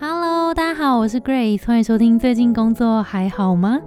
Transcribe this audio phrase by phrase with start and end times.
[0.00, 2.18] Hello，大家好，我是 Grace，欢迎收听。
[2.18, 3.80] 最近工作还好吗？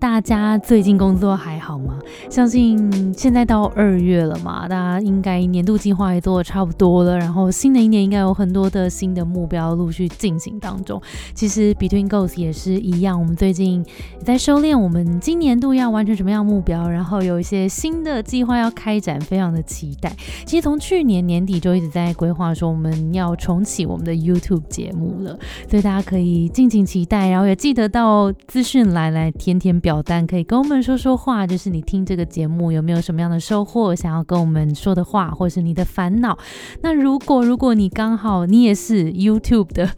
[0.00, 1.98] 大家最近工作还好吗？
[2.30, 11.02] 相信现在到二月了嘛，大家应该年度计划也做的差不多了，然后新的一年应该有很多的新的目标陆续进行当中。
[11.34, 13.84] 其实 Between Goals 也是一样，我们最近
[14.18, 20.14] 也在修炼，我们今年度要完成什么样目标，然后有一些新的计划要开展，非常的期待。
[20.46, 25.36] 其实从去年年底就一直在规划说我们要重启我们的 YouTube 节目了，
[25.68, 29.76] 所以大家可以敬请期待，然后也记得到资讯栏来天天。
[29.87, 36.36] 表表单可以跟我们说说话，就是你听这个节目有没有什么样的收获，想要跟我们说的话，或是你的烦恼。
[36.82, 39.88] 那如果如果你刚好你也是 YouTube 的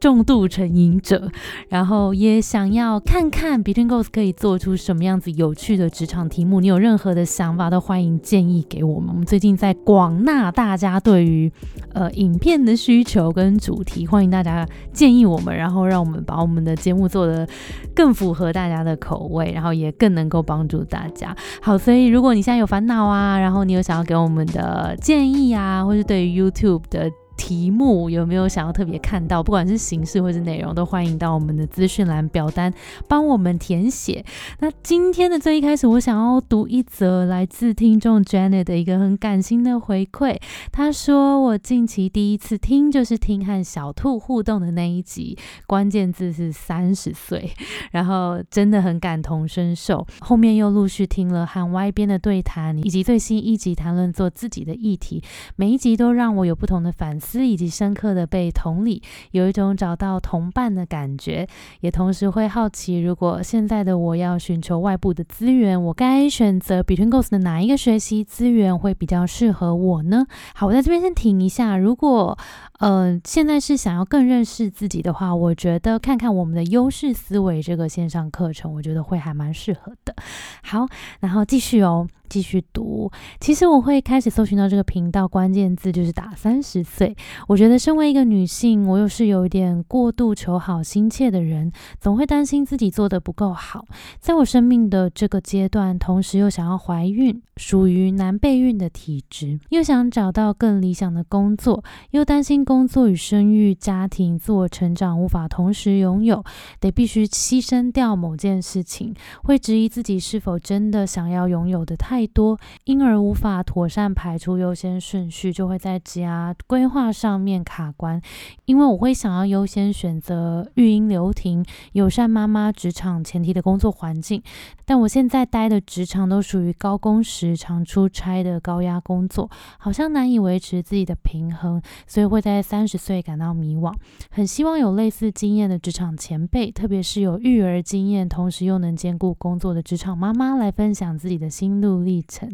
[0.00, 1.30] 重度成瘾者，
[1.68, 9.10] 然后也想要看看 Between Goals 可以做出什么样子有趣的职场题目，你有任何的想法都欢迎建议给我们。
[9.10, 11.52] 我们最近在广纳大家对于
[11.92, 17.46] 呃影片的需求跟主题，欢迎大家建议我们，然后让我们把我们的节目做得
[17.94, 19.32] 更符合大家的口。
[19.34, 21.36] 位，然后也更能够帮助大家。
[21.60, 27.10] 好，所以如果你现在有烦恼啊，然后你有想要给我们的建议啊，或是对于 YouTube 的。
[27.36, 29.42] 题目有没有想要特别看到？
[29.42, 32.72] 不管是形式或是内容，都欢迎到我们的资讯栏表单
[33.08, 34.24] 帮我们填写。
[34.60, 40.38] 那今天的最一开始，我想要读一则来自听众 Janet 的一个很感心的回馈。
[40.70, 47.50] 他说：“我近期第一次听，就是听和小兔互动的那一集，关键字是三十岁，
[47.90, 50.06] 然后真的很感同身受。
[50.20, 55.22] 后面又陆续听了和 Y 边的对谈，以及最新一集谈论做自己的议题，
[55.56, 61.48] 每一集都让我有不同的反。”思以及深刻的被同理，有一种找到同伴的感觉，
[61.80, 70.26] 也同时会好奇，如果现在的我要寻求外部的资源，我该选择 Between Goals 的哪一个学习资源会比较适合我呢？
[70.54, 71.76] 好，我在这边先停一下。
[71.78, 72.36] 如果
[72.80, 80.14] 呃现在是想要更认识自己的话，我觉得看看我们的优势思维这个线上课程，我觉得会还蛮适合的。
[80.62, 80.86] 好，
[81.20, 82.06] 然后继续哦。
[82.34, 83.08] 继续读，
[83.38, 87.16] 其实我会开始搜寻到这个频道，关键字就是打三十岁。
[87.46, 93.86] 我觉得身为一个女性，我又是有一点过度求好心切的人，总会担心自己做的不够好。
[94.18, 106.42] 在我生命的这个阶段，同时又想要怀孕，属于难备孕的体质，又想找到更理想的工作，又担心工作与生育、家庭、自我成长无法同时拥有，
[106.80, 112.23] 得必须牺牲掉某件事情，会质疑自己是否真的想要拥有的太。
[112.26, 118.20] 多，因而无法妥善排出优先顺序，就会在职涯规划上面卡关。
[118.64, 124.42] 因为我会想要优先选择育婴留停、友善妈妈职场前提的工作环境，
[124.84, 133.92] 但我现在待的职场都属于高工时、常出差的高压工作，好像难以维持自己的平衡，所以会在三十岁感到迷惘。
[134.30, 142.13] 很希望有类似经验的职场前辈，特别是有育儿经验，同时又能兼顾工作的职场妈妈，来分享自己的心路历。
[142.14, 142.48] 历程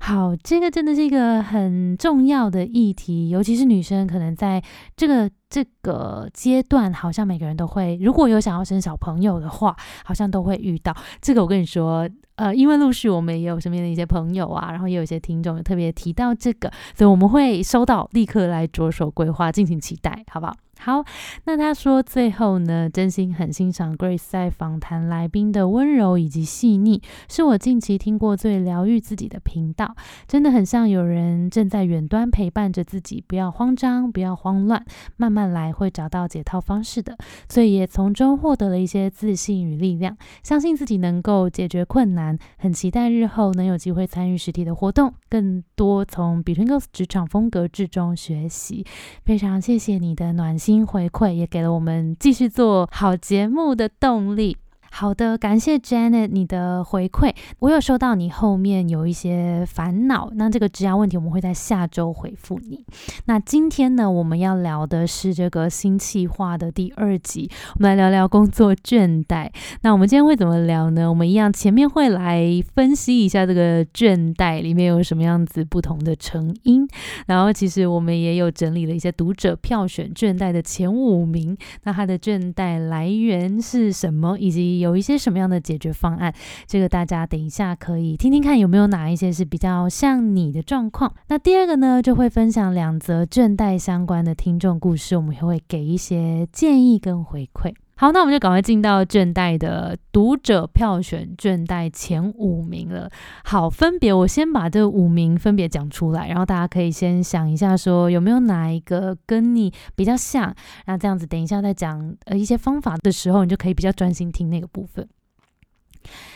[0.00, 4.62] 好，这个真的是一个很重要的议题，尤其是女生，可能在
[4.96, 11.42] 这个这个阶段，好像每个人都会，如果有想要生小朋友的话，好像都会遇到这个。
[11.42, 20.54] 我跟你说，呃，因为陆续我们也有身边的一些朋友啊，然后也有一些听众特别提到这个，所以我们会收到，立刻来着手规划，敬请期待，好不好？
[20.84, 21.04] 好，
[21.44, 29.94] 那他说最后呢，真心很欣赏 Grace 在访谈来宾的温柔以及细腻，是我近期听过最疗愈自己的频道，
[30.26, 34.84] 真的很像有人正在远端陪伴着自己，不要慌张，不要慌乱，
[35.16, 37.16] 慢慢来，会找到解套方式的，
[37.48, 48.84] 所以也从中获得了一些自信与力量，相信自己能够解决困难，很期待日后能有机会参与实体的活动，更多从 Between Girls 职场风格之中学习，
[49.24, 50.71] 非常谢谢你的暖心。
[50.80, 54.56] 回馈也给了我们继续做好节目的动力。
[54.94, 62.84] 好的，感谢 Janet 你的回馈，我有收到你后面有一些烦恼，那这个质押问题我们会在下周回复你。
[63.24, 69.50] 那今天呢，我们要聊的是这个新企划的第二集，我们来聊聊工作倦怠。
[69.80, 71.08] 那我们今天会怎么聊呢？
[71.08, 76.86] 我们一样前面会来分析一下这个倦怠里面有什么样子不同的成因，
[77.26, 86.34] 然后其实我们也有整理了一些读者票选倦怠的前五名，那它的倦怠来源是什么，以及有一些什么样的解决方案？
[86.66, 91.14] 这个大家等一下可以听听看，有没有哪一些是比较像你的状况？
[91.28, 97.72] 那第二个呢，就会分享两则倦怠相关的听众故事，我们也会给一些建议跟回馈。
[97.94, 103.08] 好，那我们就赶快进到卷代的读者票选卷代前五名了。
[103.44, 110.52] 好，分别我先把这五名分别讲出来，然后大家可以先想一下，说有没有哪一个跟你比较像。
[110.86, 115.08] 那这样子，等一下再讲呃一些方法的时候，你就可以比较专心听那个部分。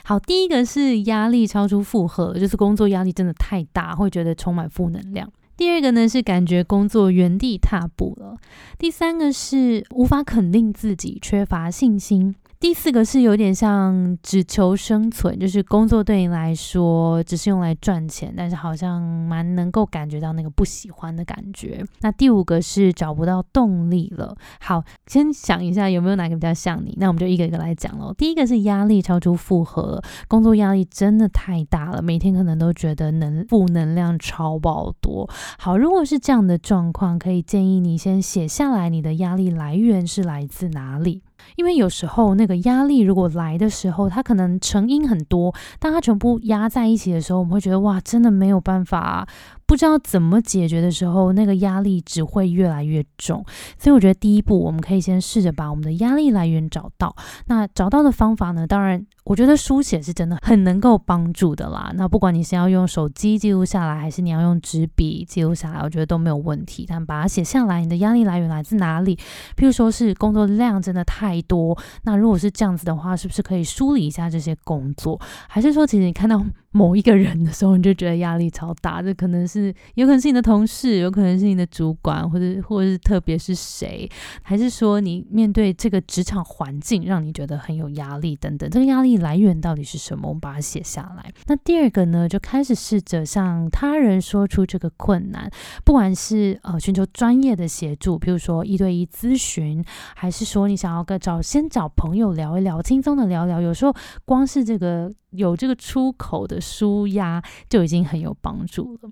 [0.04, 5.28] 好，第一个是压力超出负荷，就是工作压力真的太大，会觉得充满负能量。
[5.56, 8.36] 第二个呢是感觉工作原地踏步了。
[8.78, 12.34] 第三个是无法肯定自己，缺乏信心。
[12.58, 21.84] 第四个是有点像只求生存，就是工作对你来说只是用来赚钱，但是好像蛮能够感觉到那个不喜欢的感觉。
[22.00, 24.34] 那第五个是找不到动力了。
[24.60, 28.12] 好，先想一下有没有哪个比较像你，那我们就一个一个来讲喽。
[28.14, 35.28] 第一个是压力超出负荷，工作压力真的太大了，每天可能都觉得能负能量超爆多。
[35.58, 41.22] 好，如果是这样的状况，可以建议你先写下来，你的压力来源是来自哪里。
[41.54, 49.28] 因为有时候那个压力如果来的时候，它可能成因很多，当它全部压在一起的时候，我们会觉得哇，真的没有办法。
[49.66, 53.44] 不知道怎么解决的时候，那个压力只会越来越重。
[53.76, 57.14] 所以我觉得第一步，我们可以先试着把我们的压力来源找到。
[57.46, 58.64] 那找到的方法呢？
[58.66, 61.90] 当然，我觉得书写是真的很能够帮助的啦。
[61.96, 66.86] 那不管你是要用手机记录下来，还是你要用纸笔记录下来，我觉得都没有问题。
[66.88, 69.16] 但把它写下来，你的压力来源来自哪里？
[69.56, 75.20] 譬如说是工作量真的太多，那如果是这样子的话，是不是可以梳理一下这些工作？
[75.48, 76.40] 还是说，其实你看到？
[76.76, 79.00] 某一个人的时候，你就觉得压力超大。
[79.00, 84.06] 这可能是有可能是你的同事，有可能是你的主管，或者或者是特别是谁，
[84.42, 88.68] 还是说你面对这个职场环境让你觉得很有压力等等。
[88.68, 90.28] 这个压力来源到底是什么？
[90.28, 91.32] 我们把它写下来。
[91.46, 95.50] 那第二个呢，就开始试着向他人说出这个困难，
[95.82, 99.82] 不管是呃寻求专业的协助，比如说一对一咨询，
[100.14, 103.62] 还是说你想要跟找先找朋友聊一聊，轻松的聊聊。
[103.62, 103.94] 有时候
[104.26, 105.10] 光是这个。
[105.32, 109.10] 有这个出口的舒压就已经很有帮助了。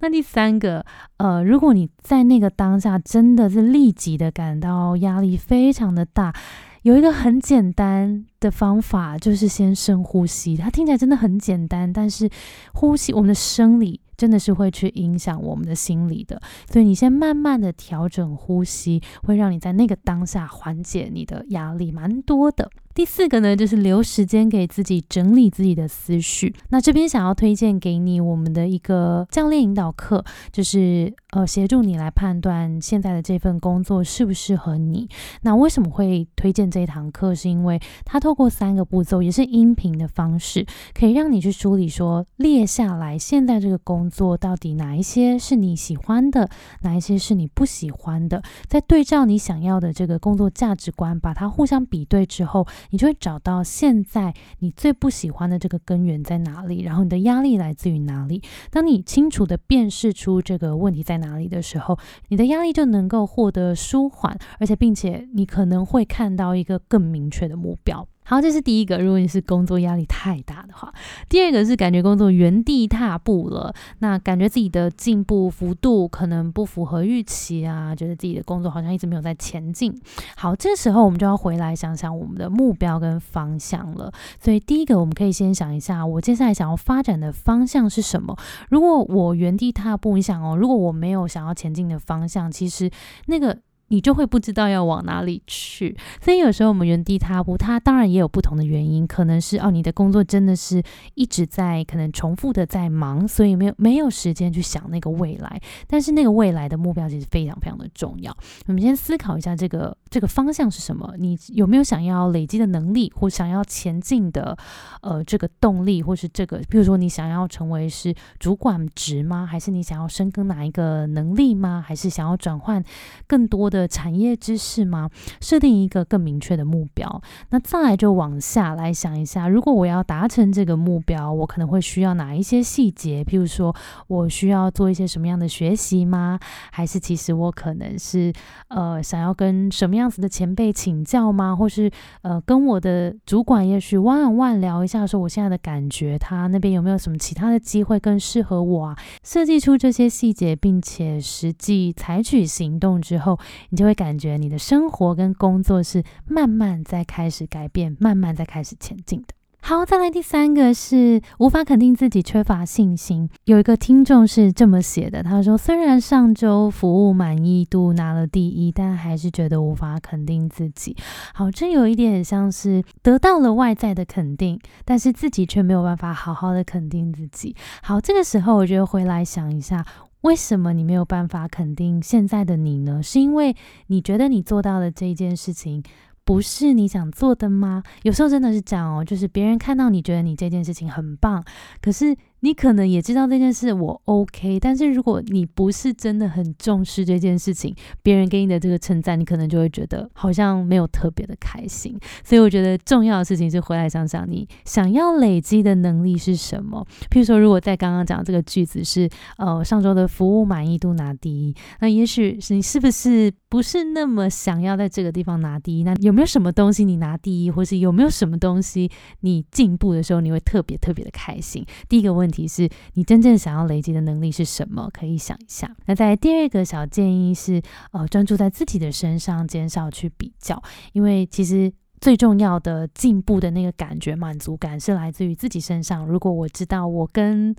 [0.00, 0.84] 那第三个，
[1.18, 6.34] 呃，如果你在那个当下真的是立即的感到压力非常的大，
[6.82, 10.56] 有一个很简单的方法，就是先深呼吸。
[10.56, 12.28] 它听起来真的很简单，但是
[12.72, 16.40] 呼吸，我们的生理真的是会去影响我们的心理的。
[16.72, 22.70] 所以你先慢慢的调整呼吸，会让你在那个当下缓解你的压力蛮多的。
[22.96, 26.54] 第四个呢，就是留时间给自己整理自己的思绪。
[26.70, 35.06] 那这边想要推荐给你我们的一个教练引导课，就是呃协助你来判断现在的这份工作适不适合你。
[35.42, 37.34] 那为什么会推荐这一堂课？
[37.34, 40.64] 是因为它透过三个步骤，也是音频的方式，
[40.94, 46.48] 可以让你去梳理说列下来现在这个工作到底哪一些是你喜欢的，
[46.80, 52.66] 哪一些是你不喜欢的，在对照你想要的这个工作价值观，把它互相比对之后。
[52.90, 58.42] 你就会找到现在你最不喜欢的这个根源在哪里，然后你的压力来自于哪里。
[58.70, 61.98] 当你清楚的辨识出这个问题在哪里的时候，
[62.28, 68.06] 你的压力就能够获得舒缓，而且并且你可能会看到一个更明确的目标。
[68.28, 68.98] 好，这是第一个。
[68.98, 70.92] 如果你是工作压力太大的话，
[71.28, 79.96] 第二个是感觉工作原地踏步了，那感觉自己的进步幅度可能不符合预期啊，觉得自己的工作好像一直没有在前进。
[80.36, 84.12] 好，这时候我们就要回来想想我们的目标跟方向了。
[84.40, 88.36] 所以第一个，我们可以先想一下，我接下来想要发展的方向是什么？
[88.70, 92.90] 如果我原地踏步，你想哦，如果我没有想要前进的方向，其实
[93.26, 93.56] 那个。
[93.88, 100.82] 你就会不知道要往哪里去，所以有时候我们原地踏步，它当然也有不同的原因，可能是哦，你的工作真的是
[101.14, 105.60] 一直在可能重复的在忙，所以没有没有时间去想那个未来。
[105.86, 108.36] 但是那个未来的目标其实非常非常的重要。
[108.66, 111.14] 我们先思考一下这个这个方向是什么？
[111.16, 114.58] 你有没有想要累积的能力，或想要前进的
[115.02, 119.46] 呃这个动力，或是这个，比如说你想要成为是主管职吗？
[119.46, 121.84] 还是你想要深耕哪一个能力吗？
[121.86, 122.82] 还是想要转换
[123.28, 123.75] 更多的？
[123.76, 125.10] 的产业知识吗？
[125.40, 133.22] 设定一个更明确的目标，那再来就往下来想一下，如果我要达成这个目标，我可能会需要哪一些细节？
[133.22, 133.74] 譬如说
[134.08, 136.38] 我需要做一些什么样的学习吗？
[136.70, 138.32] 还是其实我可能是
[138.68, 141.54] 呃想要跟什么样子的前辈请教吗？
[141.54, 141.90] 或是
[142.22, 148.96] 呃跟我的主管也许 one on one 聊一下，说我现在的感觉，他那边有没有什么其他的机会更适合我啊？
[149.22, 153.38] 设计出这些细节，并且实际采取行动之后。
[153.70, 159.28] 你就会感觉你的生活跟工作是慢慢在开始改变，慢慢在开始前进的。
[159.62, 163.28] 好，再来第三个是无法肯定自己，缺乏信心。
[163.46, 170.96] 有一个听众是这么写的，他说：“虽然上周服务满意度拿了第一，但还是觉得无法肯定自己。”
[171.34, 177.56] 好，这有一点像是得到了外在的肯定，但是自己却没有办法好好的肯定自己。
[177.82, 179.84] 好，这个时候我觉得回来想一下，
[180.22, 183.02] 为什么你没有办法肯定现在的你呢？
[183.02, 183.54] 是因为
[183.88, 185.82] 你觉得你做到的这一件事情。
[186.24, 187.84] 不是你想做的吗？
[188.02, 191.44] 有时候真的是这样哦，就是别人看到你觉得你这件事情很棒，
[191.80, 192.16] 可是。
[192.40, 201.98] 你可能也知道这件事我 OK，但是如果你不是真的很重视这件事情，别人给你的这个称赞，你可能就会觉得好像没有特别的开心。
[202.22, 206.86] 所以我觉得重要的事情是回来想想，你想要累积的能力是什么。
[207.10, 215.82] 譬如说，如果在刚刚讲这个句子是呃上周的服务满意度拿第一，那也许你是不是不是那么想要在这个地方拿第一？
[215.82, 218.90] 那有没有什么东西你拿第一，或是有没有什么东西
[219.20, 221.64] 你进步的时候你会特别特别的开心？
[221.88, 222.25] 第一个问。
[222.26, 224.90] 问题是你真正想要累积的能力是什么？
[224.92, 225.72] 可以想一下。
[225.86, 230.60] 那在第二个小建议是，呃，专注在自己的身上，减少去比较，
[230.92, 236.04] 因为其实最重要的进步的那个感觉、满足感是来自于自己身上。
[236.04, 237.54] 如果我知道我跟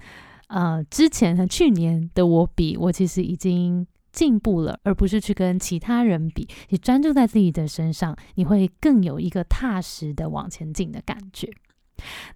[0.47, 6.45] 呃之前和去年的我比，我其实已经进步了，而不是去跟其他人比。
[6.67, 11.50] 你专注在自己的身上，你会更有一个踏实的往前进的感觉。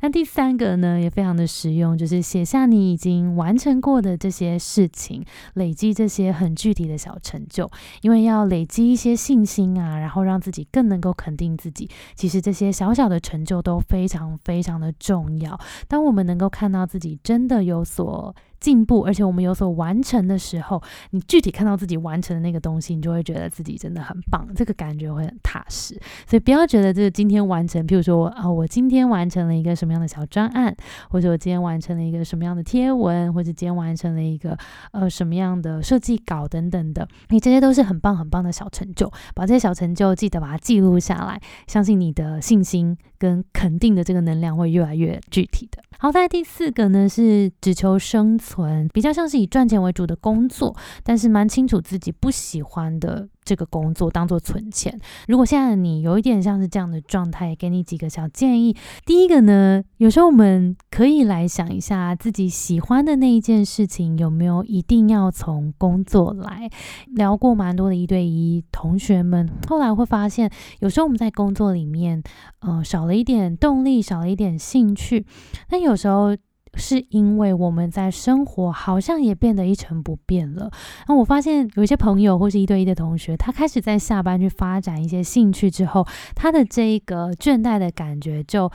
[0.02, 7.70] 那第三个呢，也非常的实用，就是写下你已经完成过的这些事情，累积这些很具体的小成就。
[8.02, 11.90] 因为要累积一些信心啊，然后让自己更能够肯定自己。
[12.16, 15.60] 其实这些小小的成就都非常非常的重要。
[15.88, 18.36] 当我们能够看到自己真的有所。
[18.62, 26.00] 进步，而且我们有所完成的时候，你具体看到自己完成的那个东西，你就会觉得自己真的很棒，这个感觉会很踏实。
[26.28, 30.74] 所以不要觉得这个今天完成，譬如说啊，我今天完成了一个什么样的小专案，
[31.10, 34.56] 或者我今天完成了一个什么样的贴文，或者今天完成了一个
[34.92, 39.12] 呃什么样的设计稿等等的，你这些都是很棒很棒的小成就。
[39.34, 45.82] 把这些小成就记得把它记录下来，相信你的信心跟肯定的这个能量会越来越具体的。
[46.04, 53.30] 好，在第四个呢是只求生存，比较像是以赚钱为主的工作，但是蛮清楚自己不喜欢的。
[53.44, 55.00] 这个工作当做存钱。
[55.28, 58.76] 如果现在你有一点像是这样的状态，给你几个小建议。
[59.06, 66.70] 第一个呢，有时候我们可以来想一下自己喜欢的那一件事情有没有一定要从工作来。
[67.08, 72.22] 聊过蛮多的一对一同学们，后来会发现，有时候我们在工作里面，
[72.60, 75.26] 呃，少了一点动力，少了一点兴趣。
[75.70, 76.38] 那有时候。
[76.76, 80.72] 是因为我们在生活好像也变得一成不变了。
[81.08, 88.72] 那我发现有一些朋友或是一对一的同学，他开始在下班去发展一些兴趣之后，他的这一个倦怠的感觉就。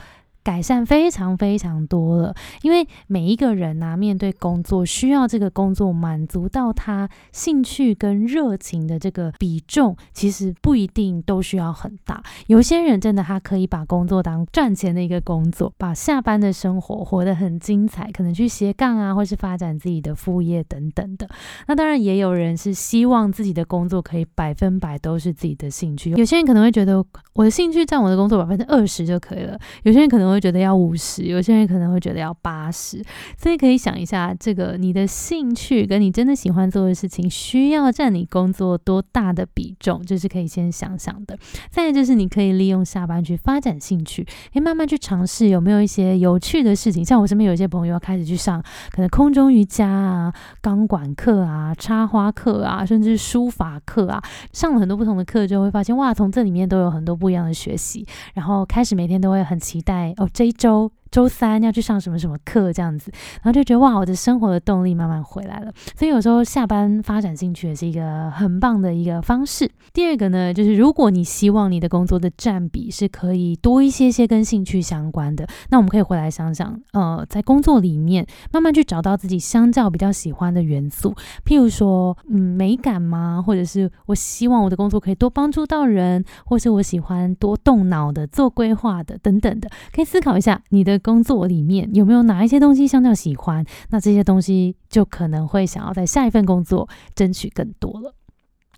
[0.47, 12.23] 改善非常非常多了，因为每一个人呐，面对工作需要这个工作满足到他兴趣跟热情的这个比重，其实不一定都需要很大。
[12.45, 21.27] 有些人真的他可以把工作当赚钱的一个工作，把下班的生活活得很精彩，可能去斜杠啊，或是发展自己的副业等等的。
[21.67, 26.11] 那当然也有人是希望自己的工作可以百分百都是自己的兴趣。
[26.11, 30.36] 有些人可能会觉得我的兴趣占我的工作百分之二十就可以了，有些人可能会。
[30.37, 33.03] 会觉得要五十，有些人可能会觉得要八十，
[33.37, 41.37] 所以可以想一下，这个你的兴趣跟你真的喜欢做的事情，需要占你工作多大的比重，就是可以先想想的。
[41.71, 47.03] 再就是你可以利用下班去发展兴趣，可以慢慢去尝试有没有一些有趣的事情。
[47.03, 54.21] 像我身边有一些朋友开始去上可能空中瑜伽啊、钢管课啊、插花课啊，甚至书法课啊，
[54.53, 60.29] 上了很多不同的课，就会发现哇，从这里面都有很多不一样的学习，然后开始每天都会很期待哦。
[60.33, 60.91] 这一周。
[61.11, 65.71] 周三要去上什么什么课这样子，然后就觉得哇，我的生活的动力慢慢回来了。
[65.95, 69.69] 所以有时候下班发展兴趣也是一个很棒的一个方式。
[69.93, 83.41] 第二个呢，就是如果你希望你的工作的占比是可以多一些些跟兴趣相关的，那我们可以回来想想，呃，在工作里面慢慢去找到自己相较比较喜欢的元素，譬如说，嗯，美感吗？
[83.45, 90.96] 或者是我希望我的工作可以多帮助到人，或是我喜欢多动脑的做规划的等等的，可以思考一下你的。
[90.99, 93.65] 工作里面有没有哪一些东西相较喜欢？
[93.89, 98.13] 那这些东西就可能会想要在下一份工作争取更多了。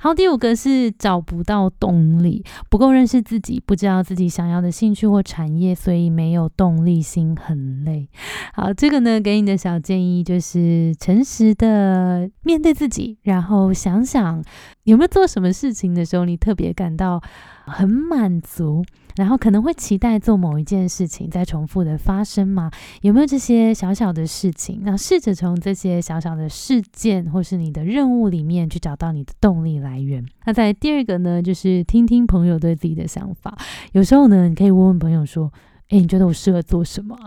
[0.02, 8.08] 好，第五个是找不到动力，不够认识自己，不知道自己想要的兴趣或产业，所以没有动力，心很累。
[8.54, 14.42] 好，这个呢，给你的小建议就是诚实的面对自己，然后想想
[14.84, 17.22] 有没有做什么事情的时候，你特别感到
[17.70, 18.84] 很满足。
[19.16, 22.72] 然后可能会期待做某一件事情再重复的发生吗？
[23.02, 24.80] 有没有这些小小的事情？
[24.84, 30.26] 那试着从这些小小的事件或是你的任务里面去找到你的动力来源。
[30.46, 33.58] 那在第二个呢，就是听听朋友对自己的想法。
[33.92, 35.52] 有时候呢，你可以问问朋友说
[35.90, 37.18] ：“哎，你觉得我适合做什么？”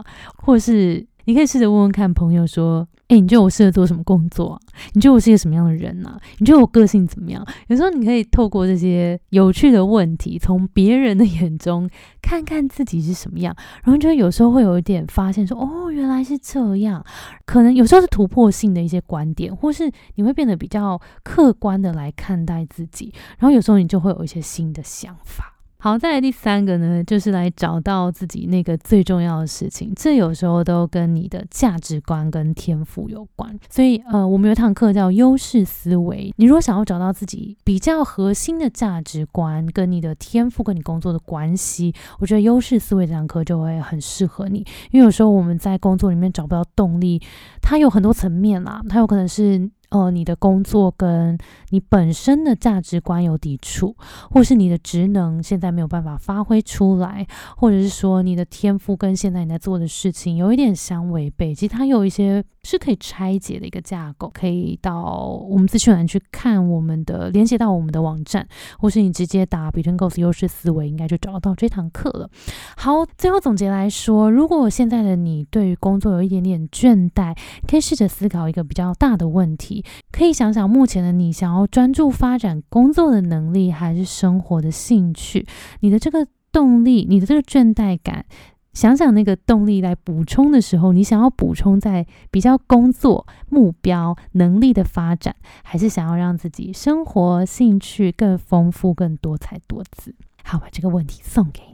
[0.43, 4.61] 或是你可以试着问问看朋友说：“哎，你觉得我适合做什么工作？
[4.95, 6.19] 你觉得我是一个什么样的人呢？
[6.39, 11.89] 你觉得我个性怎么样？”有时候你可以透过这些有趣的问题，从别人的眼中
[12.21, 17.05] 看看自己是什么样，然后就有时候会有一点发现说：“哦，原来是这样。”
[17.47, 25.62] 可能有时候是突破性的一些观点，或是你会变得比较客观的来看待自己，然后有时候你就会有一些新的想法。
[25.85, 29.93] 好，再来第三个呢，就是来找到自己那个最重要的事情。
[29.97, 33.59] 这有时候都跟你的价值观跟天赋有关。
[33.69, 36.33] 所以，呃，我们有一堂课叫优势思维。
[36.37, 44.59] 你如果想要找到自己比较核心的价值观跟你的天赋跟你工作的关系，我觉得优势思维这堂课就会很适合你。
[44.93, 47.21] 因为有时候我们在工作里面找不到动力，
[47.61, 49.69] 它有很多层面啦，它有可能是。
[49.93, 51.37] 哦，你的工作跟
[51.69, 53.95] 你本身的价值观有抵触，
[54.31, 57.27] 或是你的职能现在没有办法发挥出来，
[57.59, 61.55] 或者是说你的天赋跟现在你在做的事情有一点相违背。
[61.55, 68.47] 其实它有一些是可以拆解的一个架构，可以到我们资讯栏去看我们的连接到我们的网站，
[68.79, 72.31] 或是你直接打 Between Goals 优势思维，应该就找到这堂课了。
[72.77, 79.85] 好，最后总结来说，如果现在的你对于工作有一点点倦怠，可以试着思考一个比较大的问题。
[80.13, 85.45] 可以想想目前的你想要专注发展工作的能力，还是生活的兴趣？
[85.81, 88.25] 你的这个动力，你的这个倦怠感，
[88.73, 100.15] 想想那个动力来补充的时候，你想要补充在比较工作目标能力的发展，还是想要让自己生活兴趣更丰富、更多彩多姿？
[100.43, 101.72] 好，把这个问题送给你。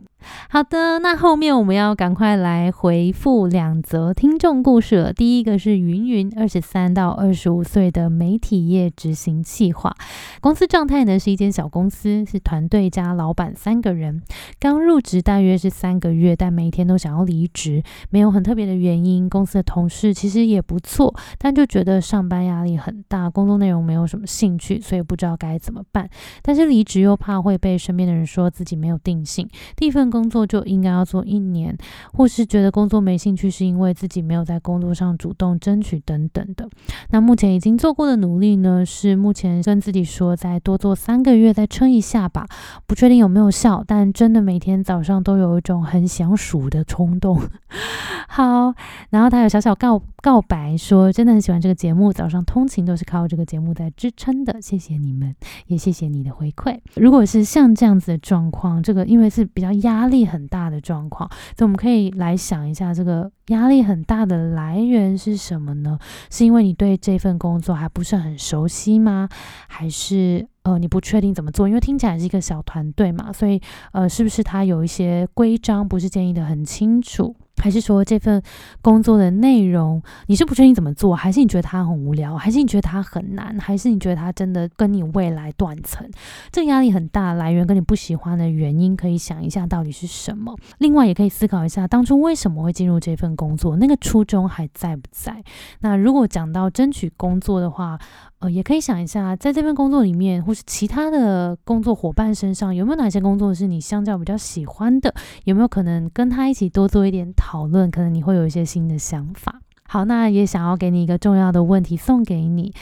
[0.51, 5.13] 好的，那后面我们要赶快来回复两则听众故事了。
[5.13, 9.95] 第一个是云云，二十三到二十五岁的媒体业执行企划，
[10.41, 14.21] 公司状态呢是一间小公司，是团队加老板三个人，
[14.59, 19.29] 刚入职大约是三个月，但每天都想要离职，没有很特别的原因。
[19.29, 26.09] 公司的同事其实也不错，但就觉得上班压力很大，工作内容没有什么兴趣，所以不知道该怎么办。
[26.43, 30.08] 但是离职又怕会被身边的人说自己没有定性，第一份。
[30.11, 31.77] 工作就应该要做一年，
[32.13, 36.69] 或是觉得工作没兴趣，是因为自己没有在工作上主动争取等等的。
[37.11, 38.85] 那目前已经做过的努力呢？
[38.87, 42.47] 是目前跟自己说再多做三个月，再撑一下吧。
[42.87, 47.41] 不确定有没有效，但真的每天早上都有一种很想数的冲动。
[48.29, 48.73] 好，
[49.11, 54.61] 然后他有小小告告白说，真的很喜欢这个节目，早上通勤都是靠这个节目在支撑的。
[54.61, 55.35] 谢谢你们，
[55.67, 56.79] 也谢谢你的回馈。
[56.95, 59.98] 如果是像这样子的状况，这个因为是比较压。
[59.99, 65.99] 压力很大的状况，所以我们可以来想一下，这个压力很大的来源是什么呢？
[66.31, 69.29] 是因为你对这份工作还不是很熟悉吗？
[69.67, 71.67] 还是呃你不确定怎么做？
[71.69, 73.61] 因为听起来是一个小团队嘛，所以
[73.93, 77.35] 呃是不是它有一些规章不是建议的很清楚？
[77.61, 78.41] 还是说这份
[78.81, 86.09] 工作的内容你是不确定怎么做，还是你觉得它很无聊，还是你觉得它很难，还是你觉得它真的跟你未来断层？
[86.53, 90.57] 这个压力很大，来源跟你不喜欢的原因，可以想一下到底是什么。
[90.79, 95.45] 另外也可以思考一下，当初为什么会进入这份工作，那个初衷还在不在？
[95.83, 97.97] 那如果讲到争取工作的话，
[98.41, 105.15] 呃，也可以想一下，在这份工作里面，或是其他的工作伙伴身上，有没有哪些工作是你相较比较喜欢的？
[105.45, 107.89] 有没有可能跟他一起多做一点讨论？
[107.89, 109.61] 可能你会有一些新的想法。
[109.85, 112.75] 好，那也想要给你一个重要的问题送给你：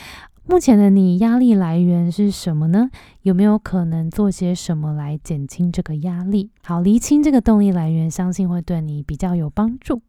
[0.48, 2.90] 目前的你压力来源是什么呢？
[3.22, 6.50] 有没有可能做些什么来减轻这个压力？
[6.64, 10.02] 好，厘清这个动力来源，相信会对你比较有帮助。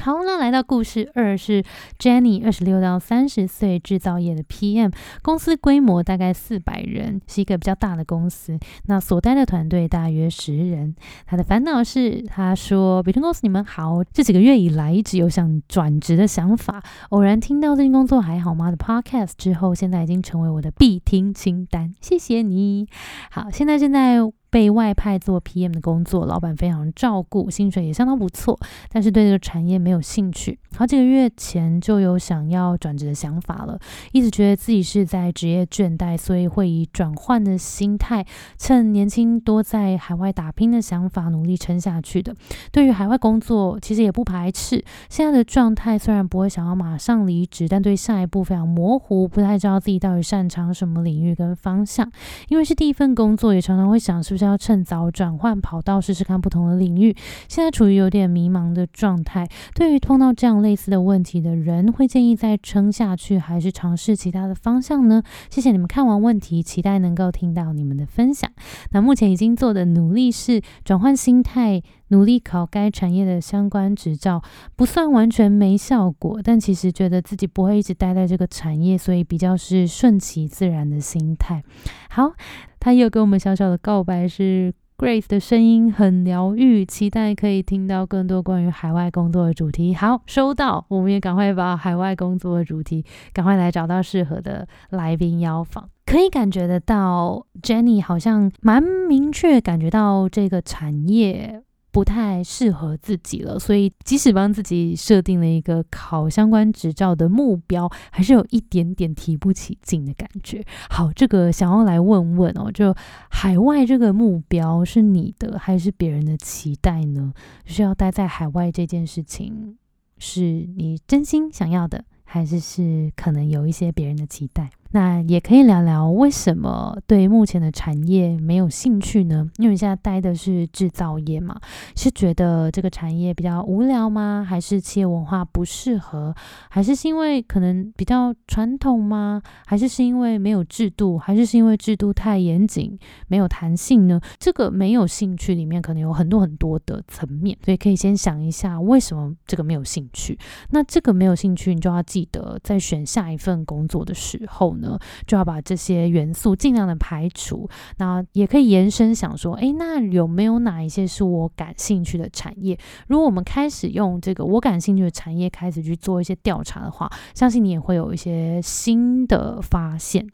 [0.00, 1.64] 好，那来到故事二是
[1.98, 8.56] Jenny，二十六到三十岁，制造业的 PM，公司规模大概四百人，是一个比较大的公司。
[8.84, 10.94] 那所带的团队大约十人。
[11.26, 16.80] 他的烦恼是，他说：“Between 公司你们好，这几个月以来一直有想转职的想法。
[17.08, 21.92] 偶然听到最近工作还好吗的 Podcast 之后，现在已经成为我的必听清单。
[22.00, 22.86] 谢谢你。
[23.32, 24.18] 好，现在正在
[24.50, 28.58] 被外派做 PM 的工作，老板非常照顾，薪水也相当不错，
[28.90, 30.58] 但是对这个产业没有兴趣。
[30.74, 33.78] 好几个月前就有想要转职的想法了，
[34.12, 38.24] 一直觉得自己是在职业倦怠，所以会以转换的心态，
[38.58, 42.34] 趁年轻多在海外打拼的想法，努力撑下去的。
[42.70, 44.84] 对于海外工作，其实也不排斥。
[45.08, 52.10] 现在的状态虽然不会想要马上离职，但对下一步非常模糊，不太知道自己到底擅长什么领域跟方向。
[52.48, 54.46] 因为是第一份工作，也常常会想是就是。
[54.46, 57.12] 要趁早转换跑道，试试看不同的领域。
[57.48, 59.44] 现在处于有点迷茫的状态。
[59.74, 65.20] 对于碰到这样类似的问题的人，会建议再撑下去，还是尝试其他的方向呢？
[65.50, 68.48] 谢谢你们看完问题，期待能够听到你们的分享。
[68.92, 74.42] 那目前已经做的努力是转换心态，努力考该产业的相关执照，
[74.74, 81.62] 不算完全没效果，但其实觉得自己不会一直待在这个产业，所以比较是顺其自然的心态。
[82.10, 82.32] 好。
[82.78, 89.92] 他又给我们小小的告白，是 Grace 的声音很疗愈，期待可以听到更多关于海外工作的主题。
[89.92, 95.90] 好，收到，我们也赶快把海外工作的主题赶快来找到适合的来宾邀访。
[96.04, 101.60] 可以感觉得到，Jenny 好像蛮明确感觉到这个产业。
[101.96, 110.62] 不太适合自己了，所以即使帮自己设定了一个考相关执照的目标，还是有一点点提不起劲的感觉。
[110.90, 112.94] 好，这个想要来问问哦，就
[113.30, 117.32] 海外这个目标是你的还是别人的期待呢？
[117.64, 119.78] 需要待在海外这件事情，
[120.18, 120.42] 是
[120.76, 124.68] 你真心想要的，还是是可能有一些别人的期待？
[124.96, 129.46] 那也可以聊聊为什么对目前的产业没有兴趣呢？
[129.58, 131.54] 因为现在待的是制造业嘛，
[131.94, 134.42] 是觉得这个产业比较无聊吗？
[134.48, 136.34] 还是企业文化不适合？
[136.70, 139.42] 还是是因为可能比较传统吗？
[139.66, 141.18] 还是是因为没有制度？
[141.18, 144.18] 还是是因为制度太严谨，没有弹性呢？
[144.38, 150.38] 这个没有兴趣里面可能有很多很多的层面，所以可以先想一下为什么这个没有兴趣。
[150.70, 154.74] 那这个没有兴趣，你就要记得在选下一份工作的时候。
[154.76, 154.85] 呢，
[155.26, 157.68] 就要把这些元素尽量的排除。
[157.98, 162.78] 那也可以延伸想说，诶，那有没有哪一些是我感兴趣的产业？
[163.08, 170.26] 如果我们开始用这个我感兴趣的产业开始去做一些调查的话，相信你也会有一些新的发现。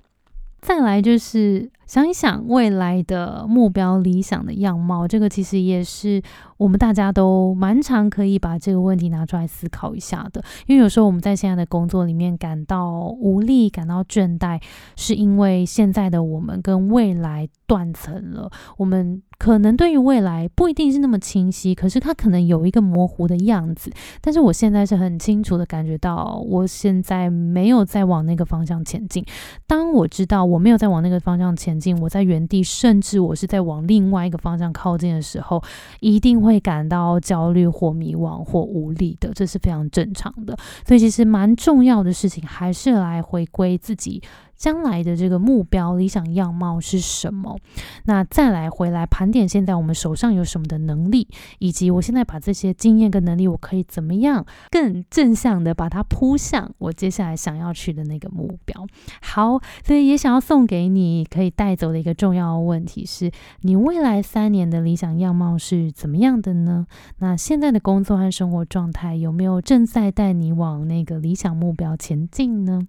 [0.61, 6.23] 再来就是想一想未来的目标、理想的样貌，这个其实也是。
[6.57, 14.63] 我们大家都蛮常可以把这个问题拿出来思考一下的，因为有时候我们在现在的工作里面感到无力、感到倦怠，
[14.95, 18.49] 是因为现在的我们跟未来断层了。
[18.77, 23.91] 我们可能对于未来不一定是那么清晰，可是它可能有一个模糊的样子。
[24.21, 29.27] 但是我现在是很清楚的感觉到，我现在没有在往那个方向前进。
[29.67, 35.63] 当我知道我没有在往那个方向前我在原地，甚至我是在往另外一个方向靠近的时候，
[36.01, 36.43] 一定。
[36.43, 40.59] 会感到焦虑或迷惘或无力的，这是非常正常的。
[40.85, 44.21] 所以，其实蛮重要的事情，还是来回归自己。
[44.63, 47.59] 将来的这个目标、理想样貌是什么？
[48.05, 51.27] 那再来回来盘点，现在我们手上有什么的能力，
[51.59, 58.87] 以及我现在把这些经验跟能力，我可以怎么样更正向的把它扑向我接下来想要去的那个目标。
[59.21, 66.87] 好，所以也想要送给你可以带走的一个重要问题是：你未来三年的理想样貌是怎么样的呢？
[67.19, 72.87] 那现在的工作和生活状态有没有正在带你往那个理想目标前进呢？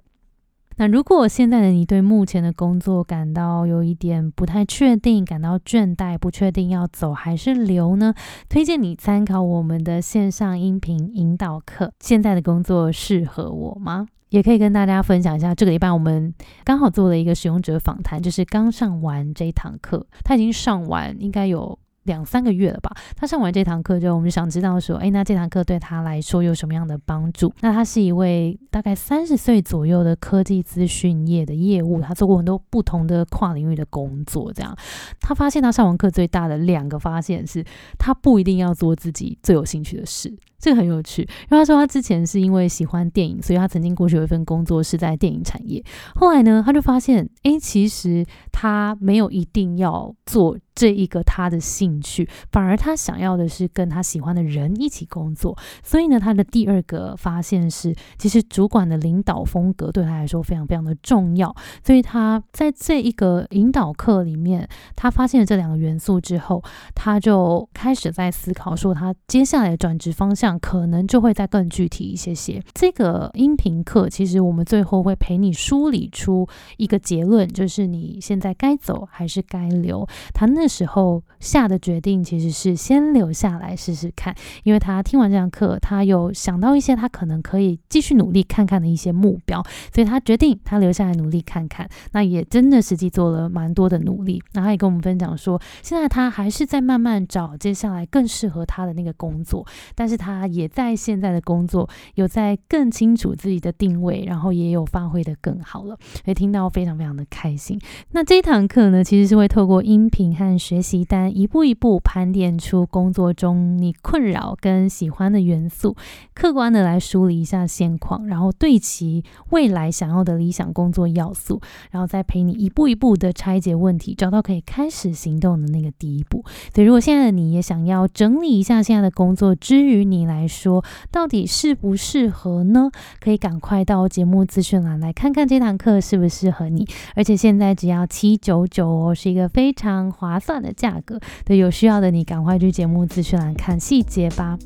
[0.78, 8.14] 那如果现在的你对目前的工作感到有一点不太确定，感到倦怠，不确定要走还是留呢？
[8.50, 11.94] 推荐你参考我们的线上音频引导课。
[12.00, 14.08] 现在的工作适合我吗？
[14.30, 16.34] 也可以跟大家分享一下，这个礼拜我们
[16.64, 21.78] 刚好做了一个使用者访谈，就是刚上完这一堂课，他已经上完，应该有。
[22.04, 27.54] 两三个月了吧，他上完这堂课之后，我们就想知道说，哎，那这堂课对他来说有什么样的帮助？
[27.62, 34.52] 那他是一位大概三十岁左右的科技资讯业的业务，他做过很多不同的跨领域的工作。
[34.54, 34.76] 这样，
[35.20, 37.64] 他发现他上完课最大的两个发现是，
[37.98, 40.34] 他不一定要做自己最有兴趣的事。
[40.64, 45.84] 这个很有趣，因为他说他之前是因为喜欢电影，所以他曾经过去有一份工作是在电影产业。
[46.16, 55.54] 后来呢，他就发现，哎，其实他没有一定要做这一个他的兴趣，反而他想要的是跟他喜欢的人一起工作。
[55.84, 61.54] 所以呢，他的第二个发现是，其实主管的领导风格对他来说非常非常的重要。
[61.84, 66.64] 所以他在这一个引导课里面，他发现了这两个元素之后，
[66.96, 70.53] 他就开始在思考说，他接下来转职方向。
[70.60, 72.62] 可能就会再更具体一些些。
[72.74, 80.08] 这个音频课其实我们最后会陪你梳理出一个结论，就是你现在该走还是该留。
[80.34, 89.64] 他那时候下的决定其实是先留下来试试看，因为他听完这堂课，他有想到一些他可能可以继续努力看看的一些目标，
[89.94, 91.88] 所以他决定他留下来努力看看。
[92.12, 94.42] 那也真的实际做了蛮多的努力。
[94.54, 107.80] 那他也跟我们分享说，现在他还是在慢慢找接下来更适合他的那个工作，但是他也在现在的工作有在更清楚自己的定位，然后也有发挥的更好了，所以听到非常非常的开心。
[108.12, 115.96] 那这一堂课呢，其实是会透过音频和学习单，一步一步盘点出工作中你困扰跟喜欢的元素，
[116.34, 126.44] 客观的来梳理一下现况，然后对齐未来想要的理想工作要素，然后再陪你一步一步的拆解问题，找到可以开始行动的那个第一步。
[126.74, 132.90] 所以，如果现在的你也想要整理一下现在的工作，之余你来来说，到底适不适合呢？
[133.20, 136.88] 可以赶快到节目资讯栏来看看这堂课适不适合你。
[137.16, 141.20] 而且现在只要七九九哦，是一个非常划算的价格。
[141.46, 144.58] 对，有需要的你赶快去节目资讯栏看细节吧。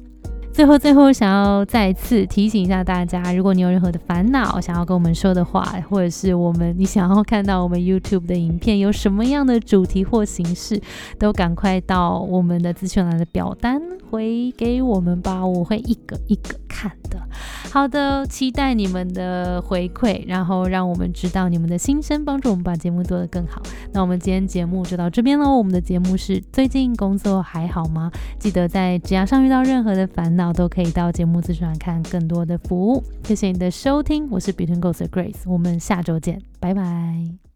[0.58, 10.82] 最后，最后想要再次提醒一下大家，如果你有任何的烦恼想要跟我们说的话，或者是我们你想要看到我们 YouTube 的影片有什么样的主题或形式，
[11.20, 17.22] 都赶快到我们的资讯栏的表单回给我们吧，我会一个一个看的。
[17.72, 23.62] 好的，期待你们的回馈，然后让我们知道你们的心声，帮助我们把节目做得更好。
[23.94, 25.56] 那我们今天节目就到这边喽。
[25.56, 28.12] 我们的节目是最近工作还好吗？
[28.38, 30.48] 记得在职涯上遇到任何的烦恼。
[30.58, 33.04] 都可以到节目资讯栏看更多的服务。
[33.24, 37.47] 谢谢你的收听，我是 Between Ghosts Grace，我们下周见，拜拜。